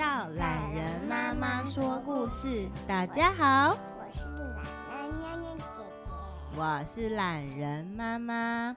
[0.00, 2.66] 到懒人妈妈说故事。
[2.88, 4.24] 大家好，我是
[4.54, 8.74] 懒人妞妞姐姐，我是懒人妈妈。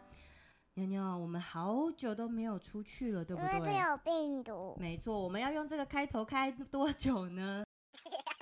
[0.73, 3.55] 妞妞，我们好久都没有出去了，对不对？
[3.55, 4.75] 因为有病毒。
[4.77, 7.63] 没错，我们要用这个开头开多久呢？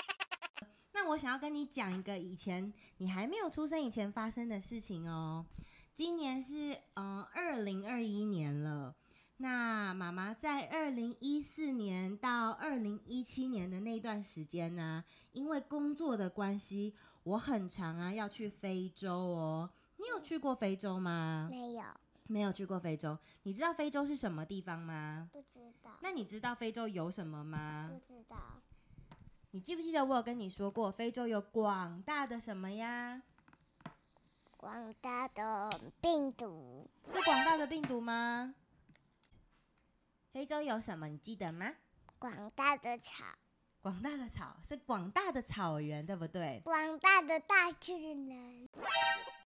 [0.91, 5.45] 那我想要跟你讲一个以前你还没有出生以前发生的事情哦。
[5.93, 8.95] 今年是嗯二零二一年了。
[9.41, 19.67] 那妈妈在二零一四年到二零一七年的那段时间呢、啊，因为工作的关系，我很常啊要去非洲哦。
[19.97, 21.47] 你有去过非洲吗？
[21.49, 21.83] 没有，
[22.27, 23.17] 没有去过非洲。
[23.41, 25.27] 你知道非洲是什么地方吗？
[25.33, 25.89] 不知道。
[26.01, 27.89] 那你知道非洲有什么吗？
[27.91, 28.37] 不知道。
[29.49, 33.23] 你记不记得我有跟你说过，非洲有广大的什么呀？
[34.55, 35.67] 广大的
[35.99, 36.87] 病毒。
[37.03, 38.53] 是广大的病毒吗？
[40.31, 41.07] 非洲有什么？
[41.09, 41.69] 你记得吗？
[42.17, 43.25] 广大的草，
[43.81, 46.61] 广大的草是广大的草原，对不对？
[46.63, 48.69] 广大的大巨人，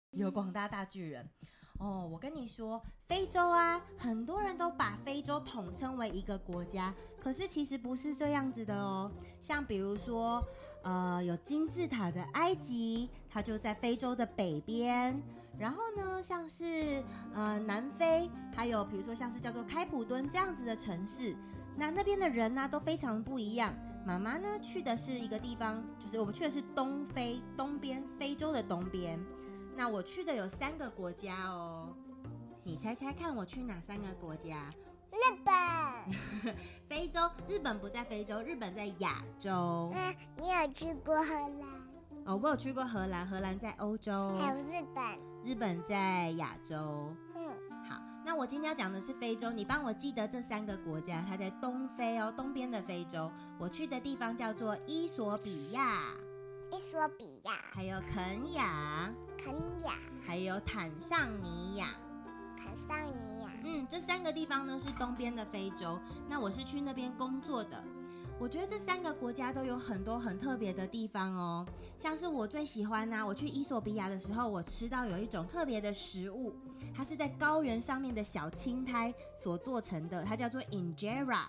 [0.10, 1.30] 有广大大巨人
[1.78, 2.10] 哦。
[2.12, 9.12] 我跟你说，非洲啊，很多人都把非洲统称为一个国家，可是其实不是这样子的哦。
[9.40, 10.44] 像比如说，
[10.82, 15.22] 呃，有金字塔的埃及，它就在非洲的北边。
[15.58, 21.36] 然后呢，像是呃南非，还有比如说像是叫做开普敦这样子的城市，
[21.76, 23.73] 那那边的人呢都非常不一样。
[24.06, 29.18] 妈妈呢去的是一个地方，就是我们去的是东非东边，非洲的东边。
[29.76, 31.95] 那我去的有三个国家哦，
[32.64, 34.70] 你猜猜看我去哪三个国家？
[35.12, 35.54] 日本。
[36.90, 39.92] 非洲，日本不在非洲，日本在亚洲。
[39.94, 42.26] 嗯，你有去过荷兰？
[42.26, 44.36] 哦，我有去过荷兰，荷兰在欧洲。
[44.36, 45.33] 还有日本。
[45.43, 47.14] 日本在亚洲。
[47.36, 47.52] 嗯，
[47.83, 53.30] 好，那我今天要讲的是非洲，你帮我记得这三个国家，它在东非哦，东边的非洲。
[53.59, 56.14] 我去的地方叫做伊索比亚，
[56.71, 59.53] 伊索比亚，还有肯雅，肯
[59.83, 59.93] 雅，
[60.26, 61.89] 还有坦桑尼亚，
[62.58, 63.49] 坦桑尼亚。
[63.65, 65.99] 嗯，这三个地方呢是东边的非洲。
[66.30, 67.83] 那我是去那边工作的。
[68.39, 71.66] 我觉得这三个国家都有很多很特别的地方哦，
[71.98, 76.54] 像是我最喜欢呐，我去伊索比亚的时候，我吃到有一种特别的食物，
[76.94, 81.45] 它是在高原上面的小青苔所做成的，它叫做 injera，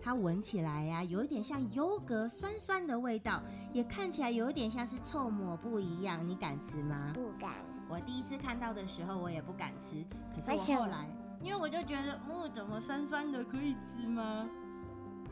[0.00, 3.42] 它闻起来呀，有一点像优格，酸酸的味道，
[3.72, 7.10] 也看起来有一点像是臭抹布一样，你敢吃吗？
[7.12, 7.54] 不敢。
[7.88, 11.08] 我第一次看到的时候，我也不敢吃，可是我后来，
[11.42, 14.48] 因为我就觉得，嗯，怎么酸酸的，可以吃吗？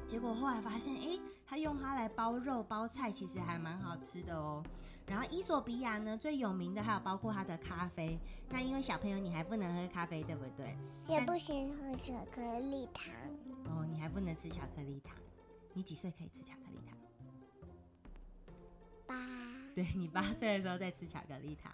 [0.08, 4.64] 结果后来发现，哎，他用它来包肉、包菜，其实还蛮好吃的哦。
[5.06, 8.18] 然后伊索比亚呢，最有名的还有包括它的咖啡。
[8.48, 10.74] 那因为小朋友你还不能喝咖啡，对不对？
[11.06, 13.14] 也不行喝巧克力糖。
[13.66, 15.14] 哦，你还不能吃巧克力糖。
[15.74, 16.98] 你几岁可以吃巧克力糖？
[19.06, 19.14] 八。
[19.74, 21.70] 对，你八岁的时候再吃巧克力糖。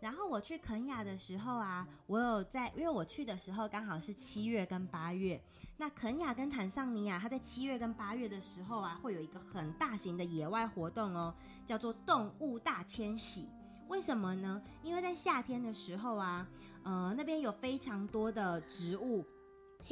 [0.00, 5.40] 然后我去肯雅的时候啊，我有在，因为我去的时候刚好是七月跟八月。
[5.76, 11.34] 那肯雅跟坦桑尼亚，它在七月跟八月的时候啊，会有一个很大型的野外活动哦，
[11.64, 13.48] 叫做动物大迁徙。
[13.88, 14.62] 为什么呢？
[14.82, 16.46] 因为在夏天的时候啊，
[16.82, 19.24] 呃，那边有非常多的植物。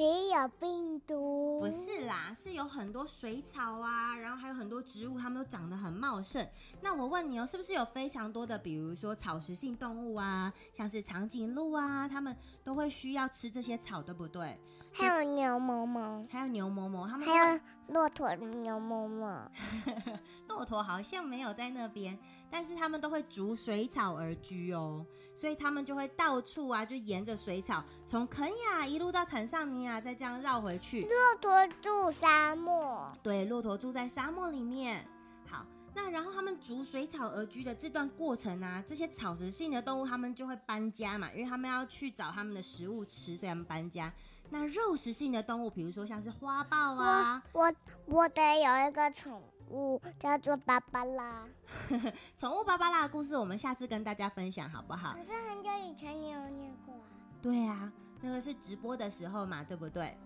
[0.02, 1.58] 也有病毒？
[1.58, 6.46] 不是啦，是有很多水草啊，然后还有很多植物，它们都长得很茂盛。
[6.80, 14.56] 那我问你哦，是不是有非常多的，比如说草食性动物啊，像是长颈鹿啊，它们都会需要吃这些草，对不对？
[14.92, 19.50] 还有牛某某，还有牛某某，它们还有骆驼牛某某，
[20.48, 22.16] 骆驼好像没有在那边，
[22.50, 25.04] 但是他们都会逐水草而居哦，
[25.34, 31.02] 所以他们就会到处啊，就沿着水草，从肯亚一路到坦桑尼亚，再这样绕回去。
[31.02, 31.10] 骆
[31.40, 35.06] 驼住沙漠，对，骆驼住在沙漠里面。
[35.46, 35.64] 好，
[35.94, 44.12] 那然后他们逐水草而居的这段过程啊，这些草食性的动物他们就会搬家嘛，因为他们要去找他们的食物吃，所以他们搬家。
[44.50, 47.74] 那肉食性的动物，比如说像是花豹啊，我我，
[48.06, 51.48] 我得有一个宠物叫做芭芭拉。
[52.36, 55.12] 宠物芭芭拉的故事，我们下次跟大家分享好不好？
[55.12, 57.08] 可是很久以前你有念过啊。
[57.40, 60.16] 对啊，那个是直播的时候嘛，对不对？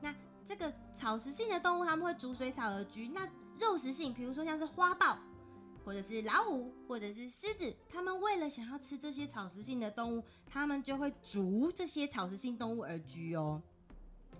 [0.00, 0.14] 那
[0.44, 3.08] 这个草食性的动物，它们会逐水草而居。
[3.08, 3.28] 那
[3.58, 5.18] 肉食性，比如说像是花豹。
[5.82, 13.60] 或者是老虎，或者是狮子，他们为了想要吃这些草食性的动物，他们就会逐这些草食性动物而居哦。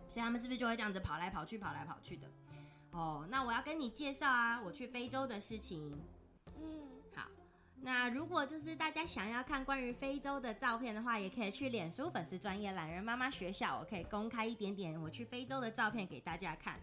[0.06, 2.30] 所以他们是不是就会这样子跑来跑去，跑来跑去的？
[2.92, 5.96] 哦，那我要跟你介绍啊，我去非洲的事情。
[6.58, 6.62] 嗯，
[7.14, 7.28] 好。
[7.82, 16.78] 那如果就是大家想要看关于非洲的照片的话，也可以去脸书粉丝专业懒人妈妈学校，我可以公开一点点我去非洲的照片给大家看。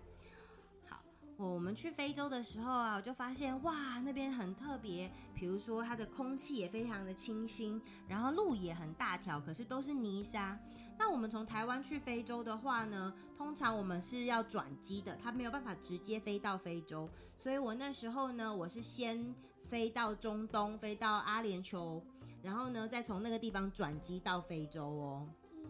[0.87, 0.99] 好，
[1.35, 5.11] 我们去非洲的时候啊，我就发现哇，那边很特别。
[5.35, 10.57] 比如说，它的空气也非常的清新，然后路也很大条，可是都是泥沙。
[10.97, 17.09] 那我们从台湾去非洲的话呢，通常我们是要转机的，它没有办法直接飞到非洲。
[17.37, 19.33] 所以我那时候呢，我是先
[19.69, 22.01] 飞到中东，飞到阿联酋，
[22.41, 25.29] 然后呢，再从那个地方转机到非洲哦。
[25.53, 25.65] 嗯，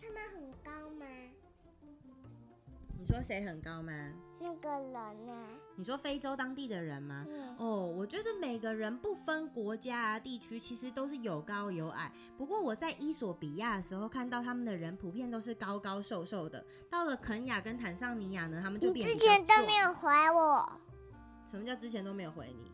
[0.00, 1.06] 他们很高吗？
[2.96, 3.92] 你说谁很高吗？
[4.38, 5.48] 那个人呢、啊？
[5.76, 7.26] 你说非洲当地的人吗？
[7.28, 7.56] 嗯。
[7.56, 12.12] 哦，我觉得每个人不分国家啊、地区，其实都是有高有矮。
[12.36, 16.64] 不过我在伊索比亚的时候看到他们的人普遍都是高高瘦瘦的。
[16.90, 19.06] 到了肯亚跟坦桑尼亚呢，他们就变。
[19.08, 20.80] 你之前都没有回我。
[21.50, 22.72] 什么叫之前都没有回你？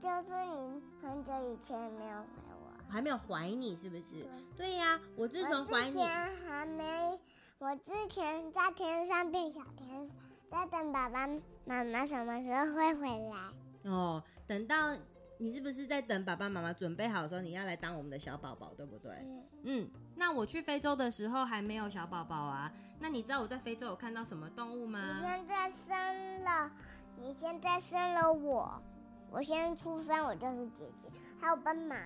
[0.00, 2.72] 就是你很久以前没有回我。
[2.88, 4.26] 我还没有怀你是不是？
[4.56, 5.92] 对呀、啊，我自从怀你。
[5.92, 6.08] 之前
[6.46, 7.20] 还没。
[7.58, 10.12] 我之前在天上变小天使，
[10.50, 11.28] 在等爸爸
[11.64, 13.90] 妈妈什么时候会回来。
[13.90, 14.96] 哦，等到
[15.38, 19.12] 你是不是在等爸爸妈妈准备好的时候，你要来当我们的小宝宝，对不对？
[19.22, 19.44] 嗯。
[19.62, 22.70] 嗯，那我去非洲的时候还没有小宝宝啊。
[22.98, 25.14] 那你知道我在非洲有看到什么动物吗？
[25.14, 26.70] 你现在生了，
[27.16, 28.82] 你现在生了我，
[29.30, 31.08] 我先出生，我就是姐姐，
[31.40, 31.96] 还有斑马。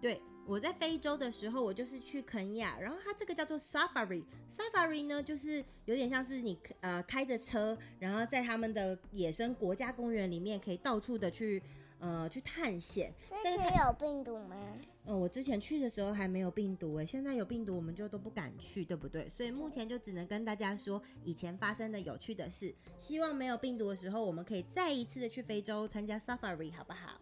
[0.00, 0.22] 对。
[0.46, 4.22] 我在非洲的时候，我就是去肯亚，然后它这个叫做 safari。
[4.50, 11.62] safari 呢，就是有点像是你呃开着车，然后在他们的野生国家公园里面，可以到处的去
[11.98, 13.12] 呃去探险。
[13.42, 14.74] 之前有病毒吗？
[15.06, 19.28] 嗯，我之前去的时候还没有病毒诶，现在有病毒我们就都不敢去，对不对？
[19.28, 22.74] 所以目前就只能跟大家说以前发生的有趣的事。
[22.98, 27.20] 希望没有病毒的时候，我们可以再一次的去非洲参加 safari，好不好？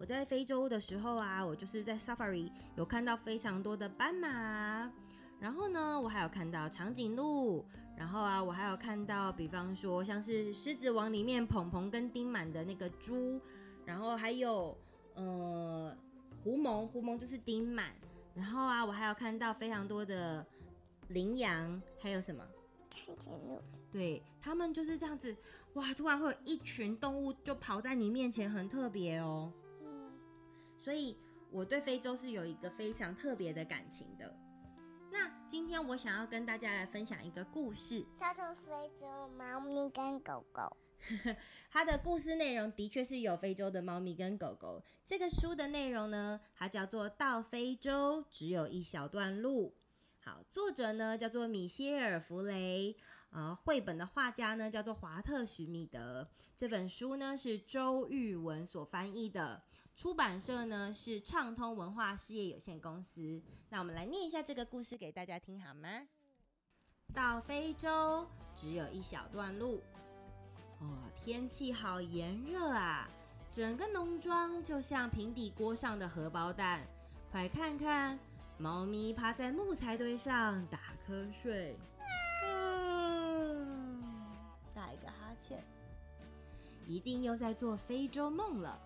[0.00, 0.02] 嗯。
[0.02, 4.90] 我在非洲的时候啊，我就是在 Safari 有看到非常多的斑马，
[5.38, 7.62] 然后呢，我还有看到长颈鹿，
[7.98, 13.38] 然后啊，我还有看到，比方说像是狮子王里面鹏鹏跟丁满的那个猪，
[13.84, 14.74] 然后还有
[15.14, 15.94] 呃
[16.42, 17.92] 狐獴，狐獴就是丁满，
[18.34, 20.46] 然后啊，我还有看到非常多的
[21.08, 22.42] 羚羊，还有什么？
[22.88, 23.60] 长颈鹿。
[23.92, 25.36] 对，他们就是这样子，
[25.74, 29.52] 哇，突然会有一群动物就跑在你面前，很特别哦。
[30.80, 31.16] 所以
[31.50, 34.34] 我对非洲是有一个非常特别的感情的。
[35.12, 40.62] 那今天我想要跟大家来分享一个故事，叫做《非洲猫咪跟狗狗》。
[41.70, 44.82] 它的故事内容的确是有非洲的猫咪跟狗狗。
[45.04, 49.68] 这个书的内容呢，它叫做《到非洲只有一小段路》。
[50.22, 52.94] 好，作者呢叫做米歇尔·弗雷，
[53.30, 56.28] 啊，绘本的画家呢叫做华特·许米德。
[56.54, 59.62] 这本书呢是周玉文所翻译的。
[60.00, 63.38] 出版社呢是畅通文化事业有限公司。
[63.68, 65.90] 那我们来念一下这个故事给大家听好吗？
[67.12, 68.26] 到非洲
[68.56, 69.82] 只有一小段路。
[70.78, 73.10] 哦，天气好炎热啊，
[73.52, 76.80] 整个农庄就像平底锅上的荷包蛋。
[77.30, 78.18] 快看看，
[78.56, 81.76] 猫咪趴在木材堆上打瞌睡。
[82.46, 84.02] 嗯，
[84.74, 85.62] 打一个哈欠，
[86.86, 88.80] 一定又在做非洲梦了。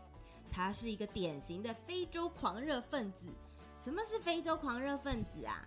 [0.51, 3.27] 他是一个典型的非洲狂热分子。
[3.79, 5.63] 什么是非洲狂热分子啊？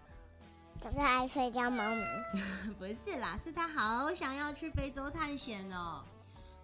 [0.81, 2.03] 就是爱睡觉猫咪。
[2.77, 6.03] 不是啦，是他好想要去非洲探险哦。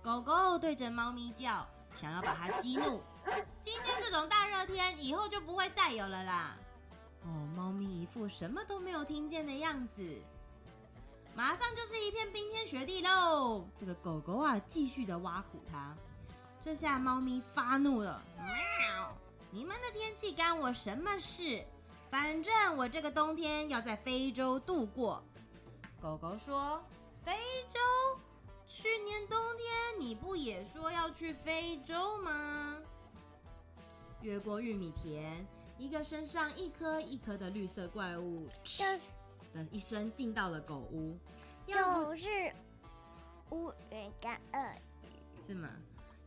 [0.01, 3.01] 狗狗对着猫咪叫，想要把它激怒。
[3.61, 6.57] 今天这种大热天，以后就不会再有了啦。
[7.23, 10.21] 哦，猫咪一副什么都没有听见的样子。
[11.35, 13.65] 马上就是一片冰天雪地喽。
[13.77, 15.95] 这个狗狗啊，继续的挖苦它。
[16.63, 19.13] 这下猫咪发怒了，喵！
[19.51, 21.61] 你们的天气干我什么事？
[22.09, 25.21] 反正我这个冬天要在非洲度过。
[26.01, 26.81] 狗狗说
[27.21, 27.33] ：“非
[27.67, 27.77] 洲？
[28.65, 32.77] 去年冬天你不也说要去非洲吗？”
[34.23, 35.45] 越过玉米田，
[35.77, 39.01] 一个身上一颗一颗的绿色怪物，就是
[39.53, 41.19] 的一声进到了狗屋，
[41.67, 42.29] 就是
[43.49, 45.67] 乌云跟鳄鱼，是吗？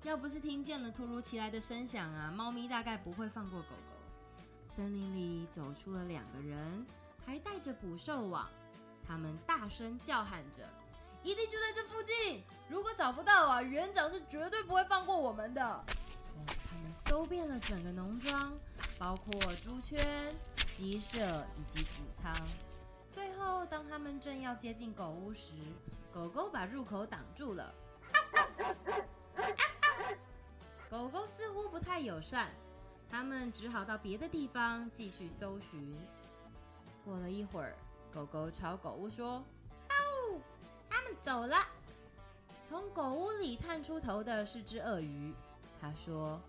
[0.07, 3.97] 要不是听见了突如其来的声响啊，猫咪大概不会放过狗狗。
[4.65, 6.87] 森林里走出了两个人，
[7.27, 8.49] 还带着捕兽网。
[9.05, 10.63] 他们大声叫喊着
[11.25, 12.45] ：“一定就在这附近！
[12.69, 15.85] 如果找不到啊，园长是绝对不会放过我们的。”，
[16.47, 18.57] 他们搜遍了整个农庄，
[19.01, 20.33] 包括猪圈、
[20.77, 21.19] 鸡舍
[21.59, 22.33] 以及谷仓。
[23.11, 25.55] 最后，当他们正要接近狗屋时，
[26.15, 27.75] 狗狗把入口挡住了。
[30.89, 32.49] 狗狗似乎不太友善，
[33.11, 35.97] 他们只好到别的地方继续搜寻。
[37.05, 37.75] 过了一会儿，
[38.15, 39.43] 狗狗朝狗屋说
[39.91, 40.41] ：“哦，
[40.89, 41.57] 他们走了，
[42.69, 45.35] 从狗屋里探出头的是只鳄鱼，
[45.81, 46.41] 他说：“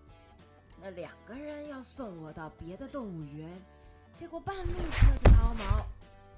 [0.80, 3.60] 那两个人要送我到别的动物园，
[4.14, 5.84] 结果半路车子抛锚，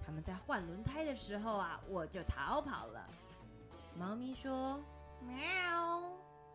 [0.07, 3.07] 他们在换轮胎的时候啊，我就逃跑了。”
[3.95, 4.80] 猫咪说
[5.21, 6.02] ：“喵，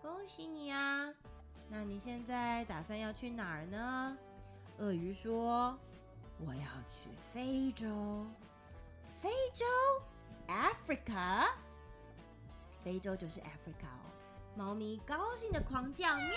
[0.02, 1.14] 恭喜你啊！
[1.70, 4.18] 那你现在打算要去哪儿呢？”
[4.80, 5.78] 鳄鱼说
[6.46, 8.26] ：“我要去非洲。”
[9.22, 9.66] 非洲
[10.48, 11.50] ，Africa。
[12.84, 14.12] 非洲就是 Africa 哦。
[14.56, 16.30] 猫咪高兴的狂叫：“喵喵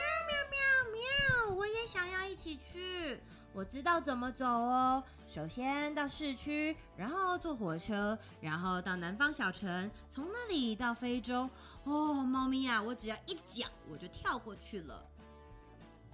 [0.51, 1.55] 喵喵！
[1.55, 3.21] 我也想要一起去。
[3.53, 5.03] 我知道怎么走哦。
[5.27, 11.49] 首先到市区，然后坐火车，然后到南方小城，从那里到非洲。
[11.85, 15.05] 哦，猫咪呀，我只要一脚我就跳过去了。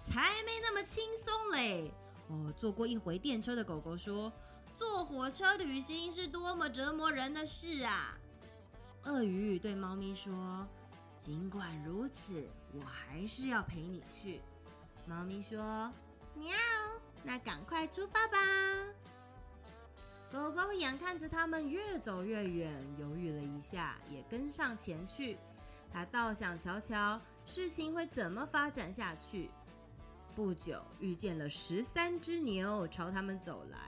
[0.05, 1.91] 才没那么轻松嘞！
[2.29, 4.33] 哦，坐过一回电车的狗狗说。”
[4.77, 8.19] 坐火车旅行是多么折磨人的事啊！
[9.05, 10.67] 鳄鱼对猫咪说
[11.17, 14.41] ：“尽管如此，我还是要陪你去。”
[15.07, 15.93] 猫咪说
[16.35, 16.57] ：“喵，
[17.23, 18.37] 那赶快出发吧！”
[20.33, 25.39] 狗狗眼看着他们越走越远，犹豫了一下，也跟上前去。
[25.93, 29.49] 他倒想瞧瞧事情会怎么发展下去。
[30.35, 33.79] 不久，遇见了十三只牛朝他们走来。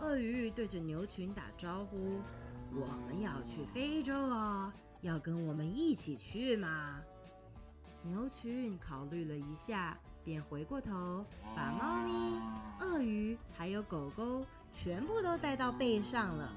[0.00, 2.20] 鳄鱼对着牛群打招呼
[2.74, 7.02] ：“我们要去非洲哦，要跟我们一起去吗？”
[8.02, 12.40] 牛群考虑了一下，便回过头，把猫咪、
[12.80, 16.50] 鳄鱼还有狗狗全部都带到背上了。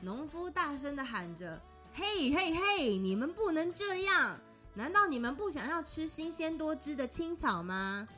[0.00, 1.60] 农夫大声地喊着
[1.94, 4.40] ：“嘿嘿嘿，你们不能这样！
[4.80, 8.08] 难道你们不想要吃新鲜多汁的青草吗？”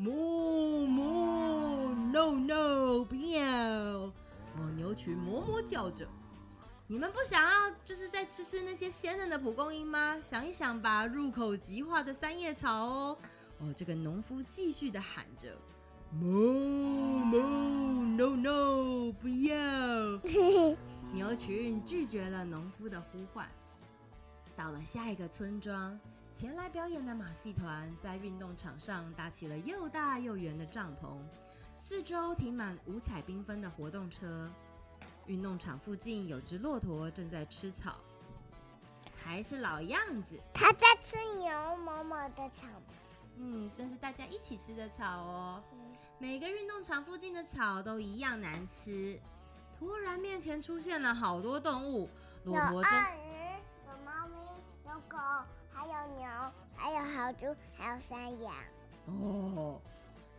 [0.00, 3.44] 哞哞，no no，不要！
[3.44, 6.08] 哦，牛群哞哞叫着。
[6.86, 10.18] 你们不想要就是再吃吃那些鲜嫩的蒲公英吗？
[10.22, 13.18] 想一想吧，入口即化的三叶草哦。
[13.58, 15.54] 哦，这个农夫继续的喊着，
[16.14, 17.42] 哞哞
[18.16, 19.54] ，no no，不要！
[21.12, 23.46] 牛群拒绝了农夫的呼唤。
[24.56, 25.98] 到了下一个村庄。
[26.32, 31.16] 前来表演的马戏团在运动场上搭起了又大又圆的帐篷，
[31.78, 34.50] 四周停满五彩缤纷的活动车。
[35.26, 37.96] 运动场附近有只骆驼正在吃草，
[39.16, 40.38] 还是老样子。
[40.52, 42.66] 它在吃牛某某的草。
[43.36, 45.62] 嗯，但是大家一起吃的草哦。
[46.18, 49.18] 每个运动场附近的草都一样难吃。
[49.78, 52.08] 突然，面前出现了好多动物，
[52.44, 52.92] 骆驼正。
[56.16, 56.26] 牛，
[56.74, 58.54] 还有豪猪，还有山羊。
[59.06, 59.80] 哦，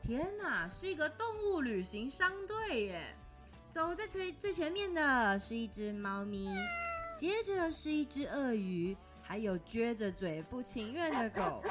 [0.02, 3.16] 天哪，是一个动物旅行商队耶！
[3.70, 6.50] 走在最最前面的是一只猫咪，
[7.16, 11.64] 接着是一只鳄鱼，还有撅着嘴不情愿的狗。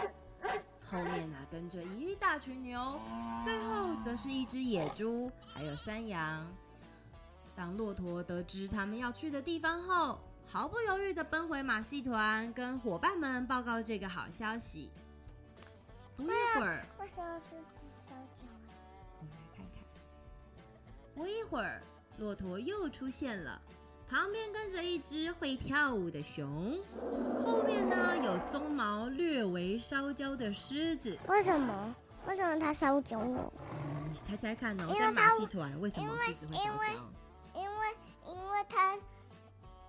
[0.89, 3.01] 后面呢，跟着一大群牛，
[3.45, 6.47] 最后则是一只野猪，还有山羊。
[7.57, 14.91] 当骆驼得知他们要去的地方后，毫不犹豫地奔回马戏团，跟伙伴们报告这个好消息。
[16.17, 18.57] 不一会儿，为什么是只小脚啊？
[19.21, 19.83] 我们来看看。
[21.15, 21.83] 不一会儿，
[22.19, 23.61] 骆驼又出现了，
[24.09, 26.79] 旁边跟着一只会跳舞的熊，
[27.45, 31.19] 后面呢有鬃毛略微烧焦的狮子。
[31.29, 31.95] 为什么？
[32.27, 33.53] 为什么它烧焦了？
[33.75, 34.87] 嗯，你猜猜看呢？
[34.99, 36.71] 在马戏团为什么狮子会烧焦？
[36.73, 36.87] 因为
[37.55, 37.97] 因为
[38.29, 38.97] 因为它。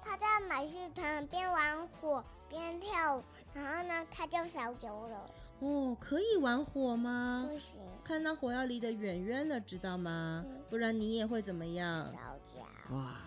[0.07, 3.23] 他在马戏团边玩火边跳舞，
[3.53, 5.29] 然后呢，他就烧焦了。
[5.59, 7.45] 哦，可以玩火吗？
[7.51, 10.45] 不行，看到火要离得远远的，知道吗？
[10.47, 12.07] 嗯、不然你也会怎么样？
[12.07, 12.95] 烧焦。
[12.95, 13.17] 哇，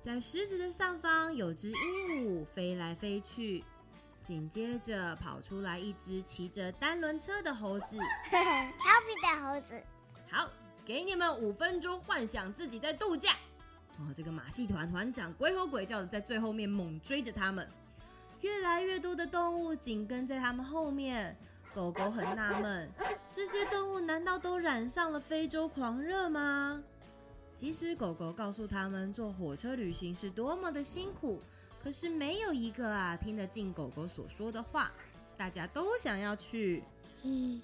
[0.00, 1.74] 在狮子的上方有只鹦
[2.40, 3.64] 鹉飞来飞去，
[4.22, 7.96] 紧接着跑出来一只骑着单轮车的猴子，
[8.30, 9.82] 调皮的猴子。
[10.30, 10.48] 好，
[10.84, 13.36] 给你们五分钟幻想自己在度假。
[14.02, 17.66] 哦，这个马戏团团长鬼吼鬼叫的在最后面猛追着他们，
[18.40, 21.36] 越来越多的动物紧跟在他们后面。
[21.74, 22.86] 狗狗很纳闷，
[23.30, 26.82] 这些动物难道都染上了非洲狂热吗？
[27.56, 31.40] 即使狗狗告诉他们坐火车旅行是多么的辛苦，
[31.82, 34.92] 可是没有一个啊听得进狗狗所说的话。
[35.34, 36.84] 大家都想要去，
[37.22, 37.62] 嗯，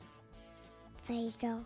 [1.02, 1.62] 非洲。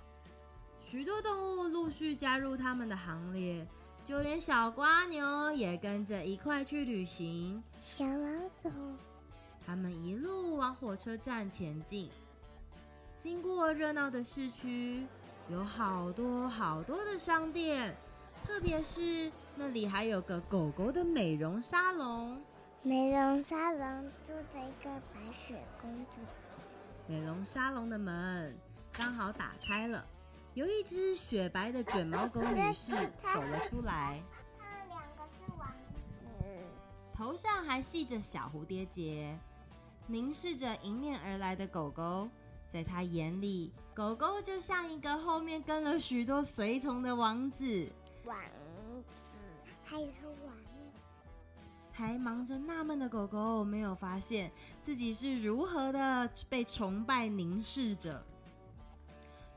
[0.85, 3.65] 许多动物陆续加入他们的行列。
[4.05, 7.63] 就连小瓜牛也跟着一块去旅行。
[7.81, 8.29] 小老
[8.63, 8.71] 鼠，
[9.65, 12.11] 他们一路往火车站前进。
[13.17, 15.07] 经过热闹的市区，
[15.49, 17.95] 有好多好多的商店，
[18.45, 22.43] 特别是那里还有个狗狗的美容沙龙。
[22.83, 26.19] 美容沙龙住着一个白雪公主。
[27.07, 28.53] 美容沙龙的门
[28.93, 30.05] 刚好打开了，
[30.55, 32.93] 有一只雪白的卷毛狗女士
[33.33, 34.23] 走了出来。
[34.59, 36.45] 他们两个是王子，
[37.15, 39.35] 头上还系着小蝴蝶结，
[40.07, 42.29] 凝视着迎面而来的狗狗。
[42.69, 47.91] 在他眼里，狗狗就像一个后面跟了许多随从的王子。
[48.25, 49.05] 王子，
[49.85, 50.69] 还是王子。
[51.93, 58.25] 还忙着纳闷的狗狗，没有发现自己是如何的被崇拜凝视着。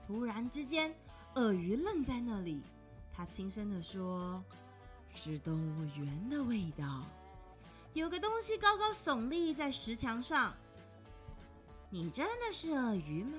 [0.05, 0.93] 突然之间，
[1.33, 2.62] 鳄鱼愣在那里，
[3.12, 4.43] 他轻声地说
[5.15, 7.03] ：“是动物园的味道，
[7.93, 10.53] 有个东西高高耸立在石墙上。”
[11.89, 13.38] 你真的是鳄鱼吗？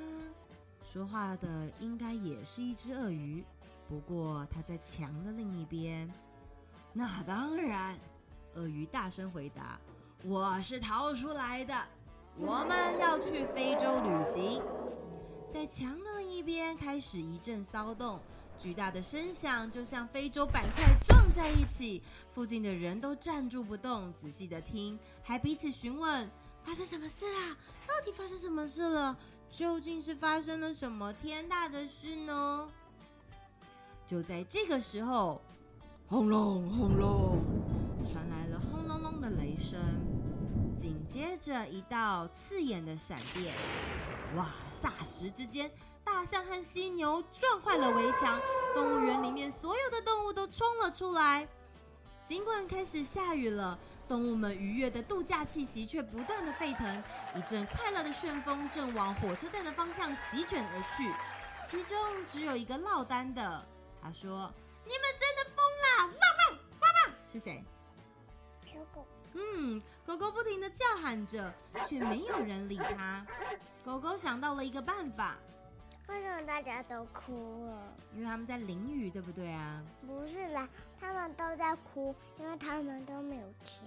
[0.82, 3.44] 说话的应该也是一只鳄鱼，
[3.88, 6.10] 不过它在墙的另一边。
[6.92, 7.98] 那当然，
[8.54, 9.78] 鳄鱼大声回答
[10.24, 11.74] ：“我是逃出来的，
[12.38, 14.62] 我们要去非洲旅行。”
[15.52, 18.20] 在墙的一边开始一阵骚动，
[18.58, 26.30] 巨大的声响就像非洲板块撞在一起，附近的人都站住不动，仔细的听，还彼此询问。
[26.62, 27.56] 发生什么事啦？
[27.86, 29.16] 到底发生什么事了？
[29.50, 32.68] 究竟是发生了什么天大的事呢？
[34.06, 35.40] 就在这个时候，
[36.06, 37.38] 轰隆轰隆，
[38.04, 39.80] 传来了轰隆隆的雷声，
[40.76, 43.54] 紧接着一道刺眼的闪电。
[44.36, 44.50] 哇！
[44.70, 45.70] 霎时之间，
[46.06, 48.40] 大象和犀牛撞坏了围墙，
[48.72, 51.46] 动物园里面所有的动物都冲了出来。
[52.24, 53.76] 尽管开始下雨了。
[54.08, 57.02] 动物们愉悦的度假气息却不断的沸腾，
[57.34, 61.12] 一阵快乐的旋风正往火车站的方向席卷而去。
[61.68, 63.66] 其中只有一个落单的，
[64.00, 64.48] 他说
[64.86, 67.64] ：“你们真的疯了！”汪汪汪汪，是谁？
[68.64, 69.04] 小狗。
[69.32, 71.52] 嗯，狗狗不停的叫喊着，
[71.84, 73.26] 却没有人理它。
[73.84, 75.36] 狗狗想到了一个办法。
[76.08, 77.92] 为什么大家都哭了？
[78.14, 79.82] 因为他们在淋雨，对不对啊？
[80.06, 80.68] 不是啦，
[81.00, 83.84] 他们都在哭，因为他们都没有钱。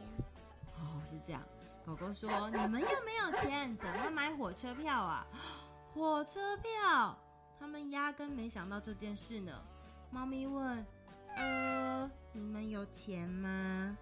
[0.77, 1.41] 哦，是这样。
[1.86, 5.25] 狗狗说：“你们又没有钱，怎么买火车票啊？”
[5.93, 7.17] 火车票，
[7.60, 9.51] 他们压根没想到这件事呢。
[10.12, 10.86] 猫咪问
[11.36, 13.97] ：“呃，你们有钱吗？”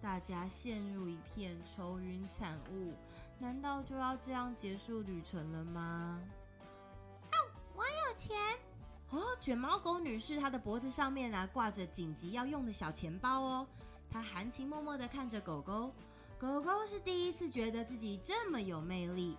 [0.00, 2.92] 大家陷入一片愁云惨雾。
[3.38, 6.20] 难道就要这样结束旅程了吗？
[8.22, 8.36] 钱
[9.10, 9.20] 哦！
[9.40, 13.66] 卷毛狗女士，她的脖子上面啊挂着紧急要用的小钱包哦。
[14.08, 15.92] 她含情脉脉的看着狗狗，
[16.38, 19.36] 狗狗是第一次觉得自己这么有魅力。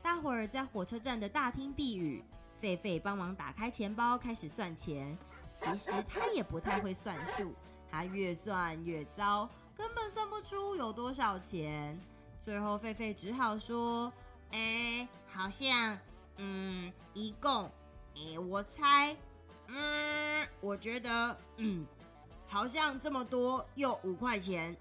[0.00, 2.22] 大伙儿在火车站的大厅避雨，
[2.62, 5.18] 狒狒帮忙打开钱包，开始算钱。
[5.50, 7.52] 其实他也不太会算数，
[7.90, 11.98] 他越算越糟，根本算不出有多少钱。
[12.40, 14.12] 最后，狒狒只好说
[14.52, 15.98] ：“哎，好像……”
[16.40, 17.68] 嗯，一共，
[18.26, 19.16] 诶，我猜，
[19.68, 21.86] 嗯，我觉得，嗯，
[22.46, 24.76] 好像这么多，又五块钱。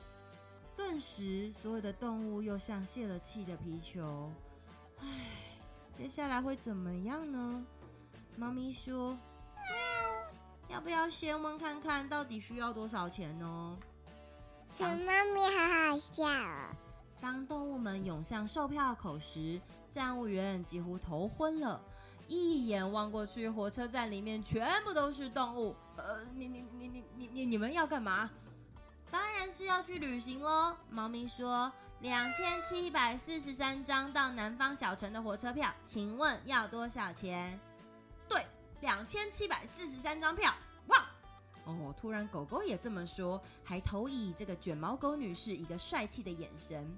[0.75, 4.31] 顿时，所有的动物又像泄了气的皮球。
[4.99, 5.07] 唉，
[5.93, 7.65] 接下来会怎么样呢？
[8.35, 9.17] 猫咪说
[10.69, 13.77] ：“要不要先问看看到底需要多少钱呢？”
[14.77, 16.75] 小猫咪好好笑哦。
[17.19, 19.59] 当动物们涌向售票口时，
[19.91, 21.81] 站务员几乎头昏了，
[22.27, 25.75] 一眼望过去，火车站里面全部都是动物。
[25.95, 28.29] 呃，你你你你你你们要干嘛？
[29.09, 30.75] 当然是要去旅行喽。
[30.89, 37.57] 猫咪说：“两千七百四十三张到南方小城的火车票，请问要多少钱？”
[38.27, 38.45] 对，
[38.81, 40.53] 两千七百四十三张票。
[40.87, 41.05] 哇！
[41.63, 46.97] 哦，突然狗狗也这么说，还投以这个卷毛狗女士一个帅气的眼神。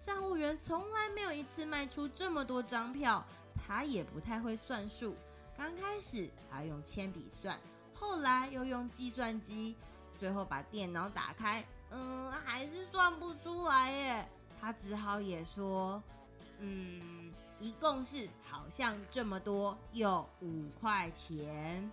[0.00, 3.24] 站务员从来没有一次卖出这么多张票，
[3.56, 5.14] 他也不太会算数。
[5.56, 7.58] 刚开始他用铅笔算，
[7.94, 9.76] 后来又用计算机，
[10.18, 14.28] 最后把电脑打开，嗯，还是算不出来耶。
[14.60, 16.02] 他只好也说，
[16.58, 21.90] 嗯，一共是好像这么多，有五块钱。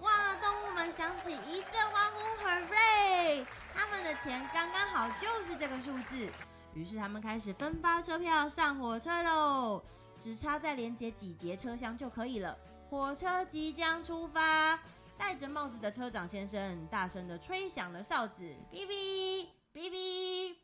[0.00, 0.34] 哇！
[0.36, 3.46] 动物们响起一阵欢呼，Hooray！
[3.72, 6.28] 他们的钱刚刚好就是这个数字。
[6.74, 9.80] 于是他们开始分发车票上火车喽，
[10.22, 12.56] 只差再连接几节车厢就可以了。
[12.88, 14.78] 火车即将出发，
[15.18, 20.54] 戴着帽子的车长先生大声地吹响了哨子，哔哔哔哔。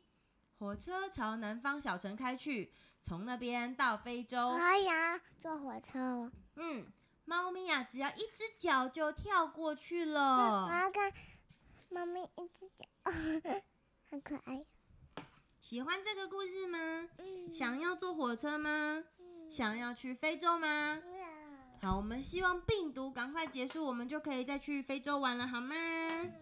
[0.60, 4.50] 火车朝南方小城开去，从那边到非洲。
[4.50, 6.30] 哎呀，坐火车。
[6.54, 6.86] 嗯，
[7.24, 10.68] 猫咪呀、啊，只要一只脚就跳过去了。
[10.68, 11.12] 我要看
[11.88, 12.86] 猫咪一只脚，
[14.08, 14.64] 好可爱。
[15.60, 17.08] 喜欢这个故事吗？
[17.18, 17.52] 嗯。
[17.52, 19.02] 想要坐火车吗？
[19.48, 19.50] 嗯。
[19.50, 20.66] 想要去非洲吗？
[21.04, 21.12] 嗯。
[21.80, 25.74] 好，我们希望病毒赶快结束，我们就可以再去非洲玩了，好吗？
[25.74, 26.32] 嗯。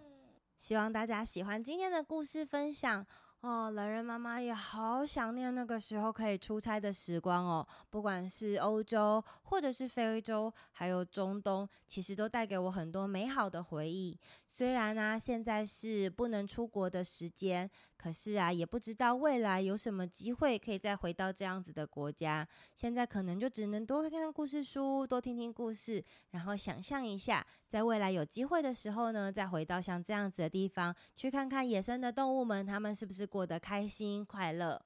[0.57, 3.07] 希望大家喜欢今天的故事分享。
[3.43, 7.69] 哦，懒人妈妈也好想念那个时候可以出差的时光哦。
[7.91, 14.19] 不管是欧洲，或者是非洲，还有中东，其实都带给我很多美好的回忆。
[14.57, 22.49] 虽然呢、现在是不能出国的时间，可是啊，也不知道未来有什么机会可以再回到这样子的国家。
[22.75, 34.81] 现在可能就只能多看看故事书，多听听故事，然后想象一下，在未来有机会的时候呢，再回到像这样子的地方，去看看野生的动物们，他们是不是过得开心快乐。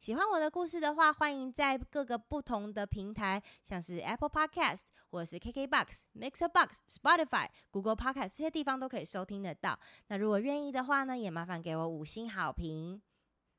[0.00, 9.78] 喜欢我的故事的话，欢迎在各个不同的平台，像是 Apple Podcast 或是 KKBox、Mixer Box、Spotify、Google Podcast 这些地方都可以收听得到。
[10.06, 13.02] 那如果愿意的话呢，也麻烦给我五星好评。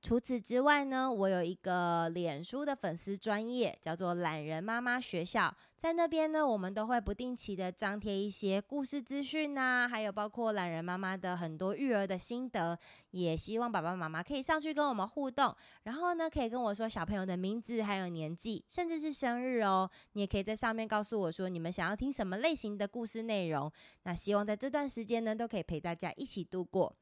[0.02, 5.56] 除此之外呢，我有一个脸书的粉丝专业，叫做懒人妈妈学校。
[5.78, 12.78] 在那边呢，我们都会不定期的张贴一些故事资讯呐，还有包括懒人妈妈的很多育儿的心得。
[13.12, 19.90] 也希望爸爸妈妈可以上去跟我们互动，然后呢，可以跟我说小朋友的名字，还有年纪，甚至是生日哦。
[20.14, 23.72] 你也可以在上面告诉我说你们想要听什么类型的故事内容。
[24.04, 26.96] 那希望在这段时间呢，都可以陪大家一起度过。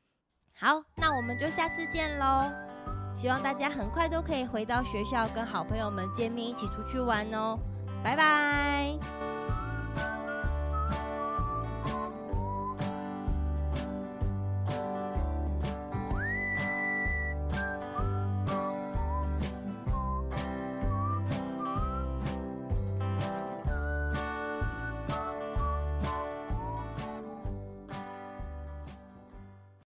[0.53, 2.51] 好，那我们就下次见喽！
[3.19, 7.59] 希望大家很快都可以回到学校，跟好朋友们见面，一起出去玩哦！
[8.01, 8.97] 拜拜。